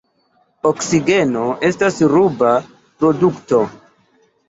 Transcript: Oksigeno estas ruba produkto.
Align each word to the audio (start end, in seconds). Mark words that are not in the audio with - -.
Oksigeno 0.69 1.45
estas 1.71 2.01
ruba 2.17 2.57
produkto. 2.83 3.65